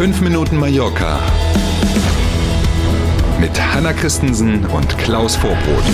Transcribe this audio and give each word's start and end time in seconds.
5 0.00 0.22
Minuten 0.22 0.56
Mallorca 0.56 1.20
mit 3.38 3.50
Hanna 3.60 3.92
Christensen 3.92 4.64
und 4.64 4.96
Klaus 4.96 5.36
Vorbrot. 5.36 5.84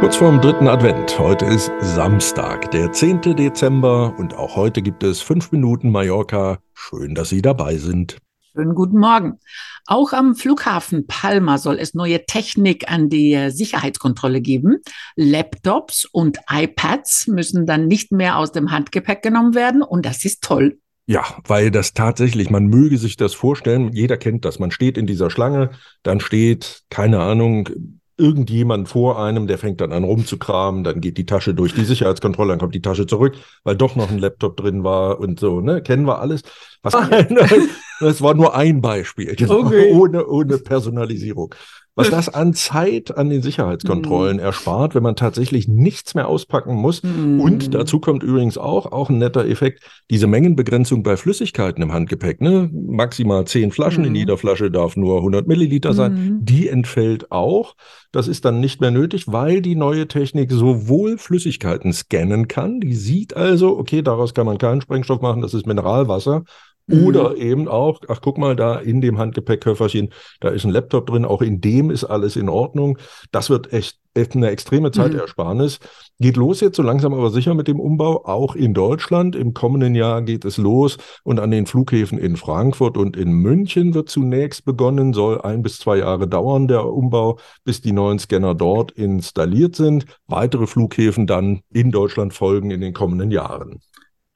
Kurz 0.00 0.16
vorm 0.16 0.40
dritten 0.40 0.66
Advent. 0.66 1.18
Heute 1.18 1.44
ist 1.44 1.70
Samstag, 1.82 2.70
der 2.70 2.90
10. 2.92 3.36
Dezember 3.36 4.14
und 4.16 4.32
auch 4.32 4.56
heute 4.56 4.80
gibt 4.80 5.02
es 5.02 5.20
5 5.20 5.52
Minuten 5.52 5.90
Mallorca. 5.92 6.60
Schön, 6.72 7.14
dass 7.14 7.28
Sie 7.28 7.42
dabei 7.42 7.76
sind. 7.76 8.16
Schönen 8.54 8.74
guten 8.74 8.98
Morgen. 8.98 9.40
Auch 9.84 10.14
am 10.14 10.34
Flughafen 10.34 11.06
Palma 11.06 11.58
soll 11.58 11.76
es 11.78 11.92
neue 11.92 12.24
Technik 12.24 12.90
an 12.90 13.10
die 13.10 13.50
Sicherheitskontrolle 13.50 14.40
geben. 14.40 14.78
Laptops 15.16 16.06
und 16.10 16.38
iPads 16.50 17.26
müssen 17.26 17.66
dann 17.66 17.88
nicht 17.88 18.10
mehr 18.10 18.38
aus 18.38 18.52
dem 18.52 18.70
Handgepäck 18.70 19.20
genommen 19.20 19.54
werden 19.54 19.82
und 19.82 20.06
das 20.06 20.24
ist 20.24 20.42
toll. 20.42 20.78
Ja, 21.06 21.24
weil 21.46 21.70
das 21.72 21.92
tatsächlich, 21.92 22.50
man 22.50 22.66
möge 22.66 22.96
sich 22.96 23.16
das 23.16 23.34
vorstellen, 23.34 23.92
jeder 23.92 24.16
kennt 24.16 24.44
das. 24.44 24.60
Man 24.60 24.70
steht 24.70 24.96
in 24.96 25.06
dieser 25.06 25.28
Schlange, 25.30 25.70
dann 26.04 26.20
steht, 26.20 26.82
keine 26.88 27.20
Ahnung, 27.20 27.68
irgendjemand 28.16 28.88
vor 28.88 29.20
einem, 29.20 29.46
der 29.46 29.58
fängt 29.58 29.80
dann 29.80 29.92
an 29.92 30.04
rumzukramen, 30.04 30.84
dann 30.84 31.00
geht 31.00 31.16
die 31.18 31.26
Tasche 31.26 31.54
durch 31.54 31.74
die 31.74 31.84
Sicherheitskontrolle, 31.84 32.50
dann 32.50 32.58
kommt 32.60 32.74
die 32.74 32.82
Tasche 32.82 33.06
zurück, 33.06 33.34
weil 33.64 33.76
doch 33.76 33.96
noch 33.96 34.10
ein 34.10 34.18
Laptop 34.18 34.56
drin 34.58 34.84
war 34.84 35.18
und 35.18 35.40
so, 35.40 35.60
ne? 35.60 35.82
Kennen 35.82 36.06
wir 36.06 36.20
alles. 36.20 36.42
Was, 36.82 36.94
das 38.00 38.22
war 38.22 38.34
nur 38.34 38.54
ein 38.54 38.80
Beispiel, 38.80 39.32
okay. 39.32 39.92
ohne, 39.92 40.26
ohne 40.26 40.58
Personalisierung. 40.58 41.54
Was 41.96 42.10
das 42.10 42.28
an 42.28 42.54
Zeit 42.54 43.16
an 43.16 43.30
den 43.30 43.42
Sicherheitskontrollen 43.42 44.38
mm. 44.38 44.40
erspart, 44.40 44.94
wenn 44.94 45.02
man 45.02 45.16
tatsächlich 45.16 45.68
nichts 45.68 46.14
mehr 46.14 46.28
auspacken 46.28 46.74
muss. 46.74 47.02
Mm. 47.02 47.40
Und 47.40 47.74
dazu 47.74 48.00
kommt 48.00 48.22
übrigens 48.22 48.56
auch, 48.58 48.90
auch 48.90 49.10
ein 49.10 49.18
netter 49.18 49.46
Effekt, 49.46 49.82
diese 50.08 50.26
Mengenbegrenzung 50.26 51.02
bei 51.02 51.16
Flüssigkeiten 51.16 51.82
im 51.82 51.92
Handgepäck. 51.92 52.40
Ne? 52.40 52.70
Maximal 52.72 53.44
zehn 53.44 53.72
Flaschen, 53.72 54.04
mm. 54.04 54.06
in 54.06 54.14
jeder 54.14 54.38
Flasche 54.38 54.70
darf 54.70 54.96
nur 54.96 55.18
100 55.18 55.48
Milliliter 55.48 55.92
sein. 55.92 56.12
Mm. 56.12 56.44
Die 56.44 56.68
entfällt 56.68 57.32
auch. 57.32 57.74
Das 58.12 58.28
ist 58.28 58.44
dann 58.44 58.60
nicht 58.60 58.80
mehr 58.80 58.90
nötig, 58.90 59.26
weil 59.28 59.60
die 59.60 59.76
neue 59.76 60.08
Technik 60.08 60.50
sowohl 60.52 61.18
Flüssigkeiten 61.18 61.92
scannen 61.92 62.48
kann. 62.48 62.80
Die 62.80 62.94
sieht 62.94 63.36
also, 63.36 63.78
okay, 63.78 64.02
daraus 64.02 64.32
kann 64.32 64.46
man 64.46 64.58
keinen 64.58 64.80
Sprengstoff 64.80 65.20
machen, 65.20 65.42
das 65.42 65.54
ist 65.54 65.66
Mineralwasser. 65.66 66.44
Oder 66.90 67.30
mhm. 67.30 67.36
eben 67.36 67.68
auch, 67.68 68.00
ach 68.08 68.20
guck 68.20 68.38
mal, 68.38 68.56
da 68.56 68.76
in 68.76 69.00
dem 69.00 69.18
Handgepäckköfferchen, 69.18 70.12
da 70.40 70.48
ist 70.48 70.64
ein 70.64 70.70
Laptop 70.70 71.06
drin, 71.06 71.24
auch 71.24 71.42
in 71.42 71.60
dem 71.60 71.90
ist 71.90 72.04
alles 72.04 72.36
in 72.36 72.48
Ordnung. 72.48 72.98
Das 73.30 73.50
wird 73.50 73.72
echt, 73.72 73.98
echt 74.14 74.34
eine 74.34 74.50
extreme 74.50 74.88
mhm. 74.88 74.92
Zeitersparnis. 74.92 75.80
Mhm. 75.80 76.24
Geht 76.24 76.36
los 76.36 76.60
jetzt 76.60 76.76
so 76.76 76.82
langsam 76.82 77.14
aber 77.14 77.30
sicher 77.30 77.54
mit 77.54 77.68
dem 77.68 77.80
Umbau, 77.80 78.24
auch 78.24 78.54
in 78.54 78.74
Deutschland. 78.74 79.36
Im 79.36 79.54
kommenden 79.54 79.94
Jahr 79.94 80.22
geht 80.22 80.44
es 80.44 80.56
los 80.56 80.98
und 81.22 81.40
an 81.40 81.50
den 81.50 81.66
Flughäfen 81.66 82.18
in 82.18 82.36
Frankfurt 82.36 82.96
und 82.96 83.16
in 83.16 83.32
München 83.32 83.94
wird 83.94 84.08
zunächst 84.08 84.64
begonnen, 84.64 85.12
soll 85.12 85.40
ein 85.40 85.62
bis 85.62 85.78
zwei 85.78 85.98
Jahre 85.98 86.28
dauern, 86.28 86.68
der 86.68 86.86
Umbau, 86.86 87.38
bis 87.64 87.80
die 87.80 87.92
neuen 87.92 88.18
Scanner 88.18 88.54
dort 88.54 88.92
installiert 88.92 89.76
sind. 89.76 90.04
Weitere 90.26 90.66
Flughäfen 90.66 91.26
dann 91.26 91.60
in 91.72 91.90
Deutschland 91.90 92.34
folgen 92.34 92.70
in 92.70 92.80
den 92.80 92.92
kommenden 92.92 93.30
Jahren 93.30 93.80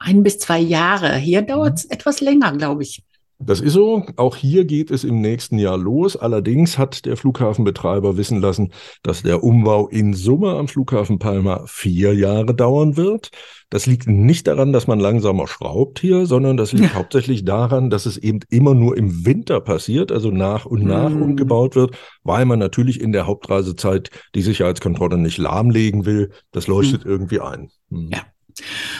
ein 0.05 0.23
bis 0.23 0.39
zwei 0.39 0.59
Jahre. 0.59 1.15
Hier 1.17 1.41
dauert 1.41 1.79
es 1.79 1.85
mhm. 1.85 1.91
etwas 1.91 2.21
länger, 2.21 2.55
glaube 2.55 2.83
ich. 2.83 3.03
Das 3.37 3.59
ist 3.59 3.73
so. 3.73 4.05
Auch 4.15 4.37
hier 4.37 4.63
geht 4.63 4.91
es 4.91 5.03
im 5.03 5.19
nächsten 5.19 5.59
Jahr 5.59 5.77
los. 5.77 6.15
Allerdings 6.15 6.77
hat 6.77 7.05
der 7.05 7.17
Flughafenbetreiber 7.17 8.15
wissen 8.15 8.39
lassen, 8.39 8.71
dass 9.03 9.23
der 9.23 9.43
Umbau 9.43 9.89
in 9.89 10.13
Summe 10.13 10.51
am 10.51 10.69
Flughafen 10.69 11.19
Palma 11.19 11.65
vier 11.67 12.13
Jahre 12.13 12.55
dauern 12.55 12.95
wird. 12.95 13.31
Das 13.69 13.87
liegt 13.87 14.07
nicht 14.07 14.47
daran, 14.47 14.71
dass 14.71 14.87
man 14.87 15.01
langsamer 15.01 15.47
schraubt 15.47 15.99
hier, 15.99 16.27
sondern 16.27 16.55
das 16.55 16.71
liegt 16.71 16.93
ja. 16.93 16.93
hauptsächlich 16.95 17.43
daran, 17.43 17.89
dass 17.89 18.05
es 18.05 18.15
eben 18.15 18.39
immer 18.49 18.73
nur 18.73 18.95
im 18.95 19.25
Winter 19.25 19.59
passiert, 19.59 20.13
also 20.13 20.31
nach 20.31 20.65
und 20.65 20.85
nach 20.85 21.09
mm. 21.09 21.21
umgebaut 21.21 21.75
wird, 21.75 21.97
weil 22.23 22.45
man 22.45 22.59
natürlich 22.59 23.01
in 23.01 23.11
der 23.11 23.27
Hauptreisezeit 23.27 24.11
die 24.33 24.43
Sicherheitskontrolle 24.43 25.17
nicht 25.17 25.39
lahmlegen 25.39 26.05
will. 26.05 26.31
Das 26.51 26.67
leuchtet 26.67 27.03
mm. 27.03 27.09
irgendwie 27.09 27.41
ein. 27.41 27.69
Mm. 27.89 28.11
Ja. 28.13 28.21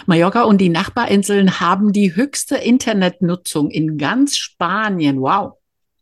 Mallorca 0.06 0.44
und 0.44 0.60
die 0.60 0.70
Nachbarinseln 0.70 1.60
haben 1.60 1.94
die 1.94 2.16
höchste 2.16 2.56
Internetnutzung 2.56 3.70
in 3.70 3.98
ganz 3.98 4.38
Spanien. 4.38 5.22
Wow. 5.22 5.54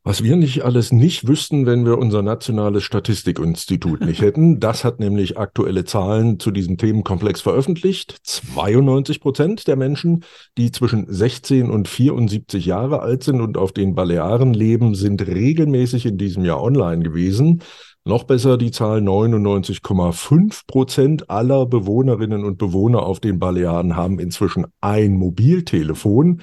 Was 0.05 0.21
wir 0.21 0.35
nicht 0.35 0.65
alles 0.65 0.91
nicht 0.91 1.29
wüssten, 1.29 1.65
wenn 1.65 1.85
wir 1.85 1.97
unser 1.97 2.21
nationales 2.23 2.83
Statistikinstitut 2.83 4.01
nicht 4.01 4.19
hätten. 4.21 4.59
Das 4.59 4.83
hat 4.83 4.99
nämlich 4.99 5.37
aktuelle 5.37 5.85
Zahlen 5.85 6.41
zu 6.41 6.51
diesem 6.51 6.77
Themenkomplex 6.77 7.39
veröffentlicht. 7.39 8.17
92 8.23 9.21
Prozent 9.21 9.65
der 9.65 9.77
Menschen, 9.77 10.25
die 10.57 10.71
zwischen 10.71 11.05
16 11.07 11.69
und 11.69 11.87
74 11.87 12.65
Jahre 12.65 12.99
alt 12.99 13.23
sind 13.23 13.39
und 13.39 13.57
auf 13.57 13.71
den 13.71 13.95
Balearen 13.95 14.53
leben, 14.53 14.93
sind 14.93 15.25
regelmäßig 15.25 16.05
in 16.05 16.17
diesem 16.17 16.43
Jahr 16.43 16.61
online 16.61 17.01
gewesen. 17.01 17.63
Noch 18.05 18.25
besser 18.25 18.57
die 18.57 18.71
Zahl 18.71 18.99
99,5 18.99 20.67
Prozent 20.67 21.29
aller 21.29 21.65
Bewohnerinnen 21.65 22.43
und 22.43 22.57
Bewohner 22.57 23.03
auf 23.03 23.21
den 23.21 23.39
Balearen 23.39 23.95
haben 23.95 24.19
inzwischen 24.19 24.65
ein 24.81 25.13
Mobiltelefon. 25.13 26.41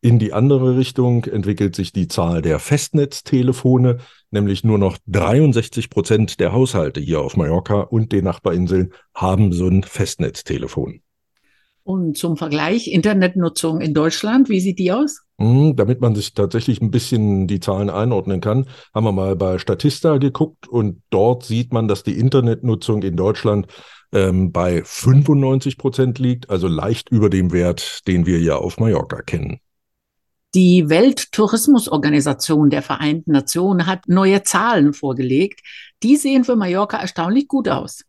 In 0.00 0.20
die 0.20 0.32
andere 0.32 0.76
Richtung 0.76 1.24
entwickelt 1.24 1.74
sich 1.74 1.92
die 1.92 2.06
Zahl 2.06 2.42
der 2.42 2.60
Festnetztelefone, 2.60 3.98
nämlich 4.30 4.62
nur 4.62 4.78
noch 4.78 4.98
63 5.08 5.90
Prozent 5.90 6.38
der 6.38 6.52
Haushalte 6.52 7.00
hier 7.00 7.20
auf 7.20 7.36
Mallorca 7.36 7.80
und 7.80 8.12
den 8.12 8.24
Nachbarinseln 8.24 8.92
haben 9.12 9.52
so 9.52 9.66
ein 9.66 9.82
Festnetztelefon. 9.82 11.02
Und 11.82 12.18
zum 12.18 12.36
Vergleich, 12.36 12.88
Internetnutzung 12.88 13.80
in 13.80 13.94
Deutschland, 13.94 14.48
wie 14.48 14.60
sieht 14.60 14.78
die 14.78 14.92
aus? 14.92 15.20
Hm, 15.38 15.74
damit 15.74 16.00
man 16.00 16.14
sich 16.14 16.34
tatsächlich 16.34 16.80
ein 16.82 16.90
bisschen 16.90 17.46
die 17.46 17.60
Zahlen 17.60 17.88
einordnen 17.88 18.40
kann, 18.40 18.66
haben 18.94 19.04
wir 19.04 19.12
mal 19.12 19.36
bei 19.36 19.58
Statista 19.58 20.18
geguckt 20.18 20.68
und 20.68 21.02
dort 21.10 21.44
sieht 21.44 21.72
man, 21.72 21.88
dass 21.88 22.02
die 22.02 22.18
Internetnutzung 22.18 23.02
in 23.02 23.16
Deutschland 23.16 23.66
ähm, 24.12 24.52
bei 24.52 24.82
95 24.84 25.78
Prozent 25.78 26.18
liegt, 26.18 26.50
also 26.50 26.68
leicht 26.68 27.08
über 27.10 27.30
dem 27.30 27.52
Wert, 27.52 28.06
den 28.06 28.26
wir 28.26 28.40
ja 28.40 28.56
auf 28.56 28.78
Mallorca 28.78 29.22
kennen. 29.22 29.60
Die 30.54 30.88
Welttourismusorganisation 30.88 32.70
der 32.70 32.82
Vereinten 32.82 33.30
Nationen 33.30 33.86
hat 33.86 34.08
neue 34.08 34.42
Zahlen 34.42 34.92
vorgelegt. 34.92 35.60
Die 36.02 36.16
sehen 36.16 36.42
für 36.42 36.56
Mallorca 36.56 36.98
erstaunlich 36.98 37.46
gut 37.46 37.68
aus. 37.68 38.02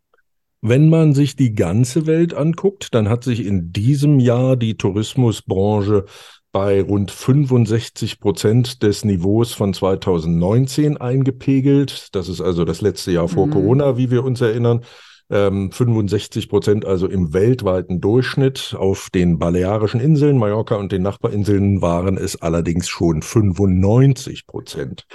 Wenn 0.64 0.90
man 0.90 1.12
sich 1.12 1.34
die 1.34 1.54
ganze 1.54 2.06
Welt 2.06 2.34
anguckt, 2.34 2.94
dann 2.94 3.08
hat 3.08 3.24
sich 3.24 3.44
in 3.44 3.72
diesem 3.72 4.20
Jahr 4.20 4.54
die 4.56 4.76
Tourismusbranche 4.76 6.04
bei 6.52 6.80
rund 6.80 7.10
65 7.10 8.20
Prozent 8.20 8.84
des 8.84 9.04
Niveaus 9.04 9.54
von 9.54 9.74
2019 9.74 10.98
eingepegelt. 10.98 12.14
Das 12.14 12.28
ist 12.28 12.40
also 12.40 12.64
das 12.64 12.80
letzte 12.80 13.10
Jahr 13.10 13.26
vor 13.26 13.48
mhm. 13.48 13.50
Corona, 13.50 13.96
wie 13.96 14.12
wir 14.12 14.22
uns 14.22 14.40
erinnern. 14.40 14.84
Ähm, 15.30 15.72
65 15.72 16.48
Prozent 16.48 16.84
also 16.84 17.08
im 17.08 17.32
weltweiten 17.32 18.00
Durchschnitt. 18.00 18.76
Auf 18.78 19.10
den 19.10 19.40
Balearischen 19.40 19.98
Inseln, 19.98 20.38
Mallorca 20.38 20.76
und 20.76 20.92
den 20.92 21.02
Nachbarinseln 21.02 21.82
waren 21.82 22.16
es 22.16 22.40
allerdings 22.40 22.88
schon 22.88 23.22
95 23.22 24.46
Prozent. 24.46 25.06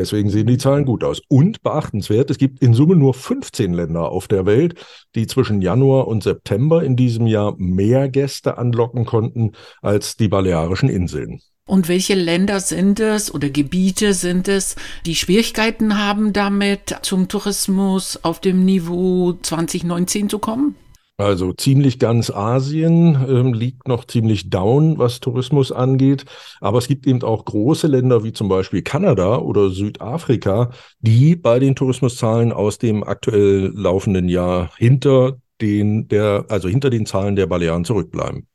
Deswegen 0.00 0.30
sehen 0.30 0.46
die 0.46 0.56
Zahlen 0.56 0.86
gut 0.86 1.04
aus. 1.04 1.20
Und 1.28 1.62
beachtenswert, 1.62 2.30
es 2.30 2.38
gibt 2.38 2.62
in 2.62 2.72
Summe 2.72 2.96
nur 2.96 3.12
15 3.12 3.74
Länder 3.74 4.08
auf 4.08 4.28
der 4.28 4.46
Welt, 4.46 4.82
die 5.14 5.26
zwischen 5.26 5.60
Januar 5.60 6.08
und 6.08 6.22
September 6.22 6.82
in 6.82 6.96
diesem 6.96 7.26
Jahr 7.26 7.54
mehr 7.58 8.08
Gäste 8.08 8.56
anlocken 8.56 9.04
konnten 9.04 9.52
als 9.82 10.16
die 10.16 10.28
Balearischen 10.28 10.88
Inseln. 10.88 11.42
Und 11.66 11.88
welche 11.88 12.14
Länder 12.14 12.60
sind 12.60 12.98
es 12.98 13.32
oder 13.32 13.50
Gebiete 13.50 14.14
sind 14.14 14.48
es, 14.48 14.74
die 15.04 15.14
Schwierigkeiten 15.14 15.98
haben 15.98 16.32
damit, 16.32 16.96
zum 17.02 17.28
Tourismus 17.28 18.18
auf 18.24 18.40
dem 18.40 18.64
Niveau 18.64 19.34
2019 19.34 20.30
zu 20.30 20.38
kommen? 20.38 20.76
Also 21.20 21.52
ziemlich 21.52 21.98
ganz 21.98 22.30
Asien 22.30 23.14
ähm, 23.28 23.52
liegt 23.52 23.86
noch 23.86 24.06
ziemlich 24.06 24.48
down, 24.48 24.98
was 24.98 25.20
Tourismus 25.20 25.70
angeht. 25.70 26.24
Aber 26.60 26.78
es 26.78 26.88
gibt 26.88 27.06
eben 27.06 27.22
auch 27.22 27.44
große 27.44 27.86
Länder 27.86 28.24
wie 28.24 28.32
zum 28.32 28.48
Beispiel 28.48 28.82
Kanada 28.82 29.36
oder 29.36 29.68
Südafrika, 29.68 30.70
die 31.00 31.36
bei 31.36 31.58
den 31.58 31.76
Tourismuszahlen 31.76 32.52
aus 32.52 32.78
dem 32.78 33.04
aktuell 33.04 33.70
laufenden 33.74 34.28
Jahr 34.28 34.70
hinter 34.78 35.36
den 35.60 36.08
der, 36.08 36.46
also 36.48 36.68
hinter 36.68 36.88
den 36.88 37.04
Zahlen 37.04 37.36
der 37.36 37.46
Balearen 37.46 37.84
zurückbleiben. 37.84 38.46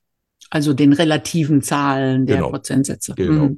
Also 0.50 0.74
den 0.74 0.94
relativen 0.94 1.62
Zahlen 1.62 2.26
der 2.26 2.38
genau. 2.38 2.50
Prozentsätze. 2.50 3.14
Genau. 3.16 3.50
Mhm. 3.50 3.58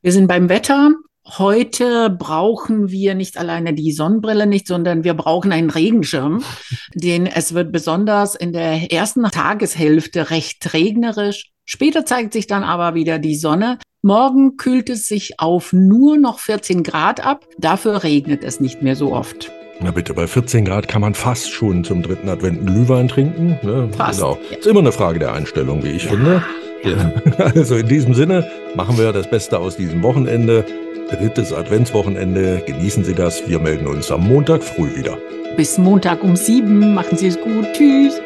Wir 0.00 0.12
sind 0.12 0.28
beim 0.28 0.48
Wetter. 0.48 0.92
Heute 1.26 2.10
brauchen 2.10 2.90
wir 2.90 3.14
nicht 3.14 3.38
alleine 3.38 3.72
die 3.72 3.92
Sonnenbrille 3.92 4.46
nicht, 4.46 4.66
sondern 4.66 5.04
wir 5.04 5.14
brauchen 5.14 5.52
einen 5.52 5.70
Regenschirm, 5.70 6.44
denn 6.94 7.26
es 7.26 7.54
wird 7.54 7.72
besonders 7.72 8.34
in 8.34 8.52
der 8.52 8.92
ersten 8.92 9.24
Tageshälfte 9.24 10.30
recht 10.30 10.74
regnerisch. 10.74 11.50
Später 11.64 12.04
zeigt 12.04 12.34
sich 12.34 12.46
dann 12.46 12.62
aber 12.62 12.94
wieder 12.94 13.18
die 13.18 13.36
Sonne. 13.36 13.78
Morgen 14.02 14.58
kühlt 14.58 14.90
es 14.90 15.06
sich 15.06 15.40
auf 15.40 15.72
nur 15.72 16.18
noch 16.18 16.38
14 16.38 16.82
Grad 16.82 17.24
ab. 17.24 17.46
Dafür 17.56 18.04
regnet 18.04 18.44
es 18.44 18.60
nicht 18.60 18.82
mehr 18.82 18.96
so 18.96 19.14
oft. 19.14 19.50
Na 19.80 19.92
bitte, 19.92 20.12
bei 20.12 20.26
14 20.26 20.66
Grad 20.66 20.88
kann 20.88 21.00
man 21.00 21.14
fast 21.14 21.50
schon 21.50 21.84
zum 21.84 22.02
dritten 22.02 22.28
Advent 22.28 22.58
einen 22.58 22.66
Glühwein 22.66 23.08
trinken. 23.08 23.58
Ne? 23.62 23.88
Fast. 23.96 24.20
Genau. 24.20 24.38
Ist 24.50 24.66
immer 24.66 24.80
eine 24.80 24.92
Frage 24.92 25.18
der 25.18 25.32
Einstellung, 25.32 25.82
wie 25.82 25.92
ich 25.92 26.04
ja. 26.04 26.10
finde. 26.10 26.44
Ja. 26.82 27.12
Also 27.54 27.76
in 27.76 27.88
diesem 27.88 28.14
Sinne 28.14 28.46
machen 28.74 28.98
wir 28.98 29.12
das 29.12 29.28
Beste 29.28 29.58
aus 29.58 29.76
diesem 29.76 30.02
Wochenende. 30.02 30.64
Drittes 31.10 31.52
Adventswochenende. 31.52 32.62
Genießen 32.66 33.04
Sie 33.04 33.14
das. 33.14 33.46
Wir 33.48 33.58
melden 33.58 33.86
uns 33.86 34.10
am 34.10 34.26
Montag 34.26 34.62
früh 34.62 34.94
wieder. 34.96 35.18
Bis 35.56 35.78
Montag 35.78 36.22
um 36.22 36.36
sieben. 36.36 36.94
Machen 36.94 37.16
Sie 37.16 37.28
es 37.28 37.40
gut. 37.40 37.66
Tschüss. 37.74 38.20